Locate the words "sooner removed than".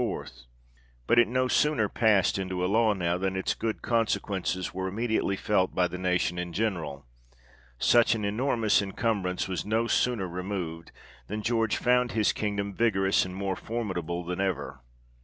9.85-11.43